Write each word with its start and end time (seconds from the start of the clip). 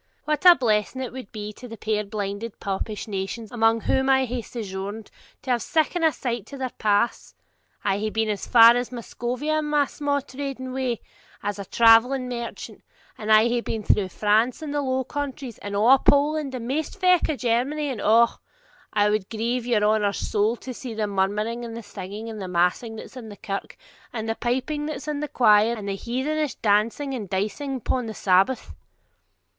'What 0.25 0.47
a 0.47 0.55
blessing 0.55 0.99
it 1.03 1.13
would 1.13 1.31
be 1.31 1.53
to 1.53 1.67
the 1.67 1.77
puir 1.77 2.03
blinded 2.03 2.59
popish 2.59 3.07
nations 3.07 3.51
among 3.51 3.81
whom 3.81 4.09
I 4.09 4.25
hae 4.25 4.41
sojourned, 4.41 5.11
to 5.43 5.51
have 5.51 5.61
siccan 5.61 6.03
a 6.03 6.11
light 6.25 6.47
to 6.47 6.57
their 6.57 6.71
paths! 6.79 7.35
I 7.83 7.99
hae 7.99 8.09
been 8.09 8.27
as 8.29 8.47
far 8.47 8.75
as 8.75 8.91
Muscovia 8.91 9.59
in 9.59 9.65
my 9.65 9.85
sma' 9.85 10.21
trading 10.27 10.73
way, 10.73 11.01
as 11.43 11.59
a 11.59 11.65
travelling 11.65 12.27
merchant, 12.29 12.81
and 13.15 13.31
I 13.31 13.43
hae 13.47 13.61
been 13.61 13.83
through 13.83 14.07
France, 14.09 14.63
and 14.63 14.73
the 14.73 14.81
Low 14.81 15.03
Countries, 15.03 15.59
and 15.59 15.75
a' 15.75 15.99
Poland, 15.99 16.55
and 16.55 16.67
maist 16.67 16.97
feck 16.99 17.29
o' 17.29 17.35
Germany, 17.35 17.87
and 17.91 18.01
O! 18.03 18.27
it 18.95 19.11
would 19.11 19.29
grieve 19.29 19.67
your 19.67 19.83
honour's 19.83 20.17
soul 20.17 20.55
to 20.55 20.73
see 20.73 20.95
the 20.95 21.05
murmuring 21.05 21.63
and 21.63 21.77
the 21.77 21.83
singing 21.83 22.27
and 22.27 22.39
massing 22.51 22.95
that's 22.95 23.17
in 23.17 23.29
the 23.29 23.37
kirk, 23.37 23.77
and 24.11 24.27
the 24.27 24.33
piping 24.33 24.87
that's 24.87 25.07
in 25.07 25.19
the 25.19 25.27
quire, 25.27 25.75
and 25.75 25.87
the 25.87 25.95
heathenish 25.95 26.55
dancing 26.55 27.13
and 27.13 27.29
dicing 27.29 27.75
upon 27.75 28.07
the 28.07 28.15
Sabbath!' 28.15 28.73